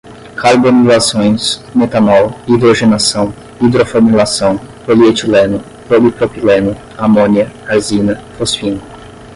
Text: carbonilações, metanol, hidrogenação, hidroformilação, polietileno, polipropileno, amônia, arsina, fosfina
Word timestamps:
carbonilações, 0.35 1.61
metanol, 1.75 2.33
hidrogenação, 2.47 3.31
hidroformilação, 3.61 4.57
polietileno, 4.83 5.63
polipropileno, 5.87 6.75
amônia, 6.97 7.51
arsina, 7.67 8.15
fosfina 8.35 8.81